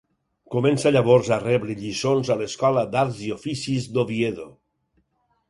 Comença 0.53 0.91
llavors 0.95 1.29
a 1.35 1.37
rebre 1.43 1.75
lliçons 1.81 2.31
a 2.31 2.39
l'Escola 2.41 2.85
d'Arts 2.95 3.21
i 3.27 3.31
Oficis 3.37 3.87
d'Oviedo. 3.99 4.49